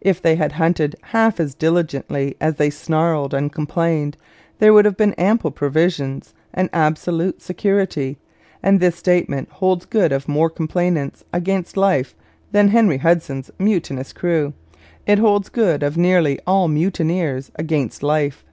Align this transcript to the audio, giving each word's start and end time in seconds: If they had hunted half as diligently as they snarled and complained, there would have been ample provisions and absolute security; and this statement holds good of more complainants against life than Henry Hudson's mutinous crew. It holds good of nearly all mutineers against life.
If 0.00 0.20
they 0.20 0.34
had 0.34 0.50
hunted 0.58 0.96
half 1.00 1.38
as 1.38 1.54
diligently 1.54 2.34
as 2.40 2.56
they 2.56 2.70
snarled 2.70 3.32
and 3.32 3.52
complained, 3.52 4.16
there 4.58 4.72
would 4.72 4.84
have 4.84 4.96
been 4.96 5.12
ample 5.14 5.52
provisions 5.52 6.34
and 6.52 6.68
absolute 6.72 7.40
security; 7.40 8.18
and 8.64 8.80
this 8.80 8.96
statement 8.96 9.48
holds 9.48 9.86
good 9.86 10.10
of 10.10 10.26
more 10.26 10.50
complainants 10.50 11.22
against 11.32 11.76
life 11.76 12.16
than 12.50 12.66
Henry 12.66 12.98
Hudson's 12.98 13.52
mutinous 13.60 14.12
crew. 14.12 14.54
It 15.06 15.20
holds 15.20 15.48
good 15.48 15.84
of 15.84 15.96
nearly 15.96 16.40
all 16.48 16.66
mutineers 16.66 17.52
against 17.54 18.02
life. 18.02 18.44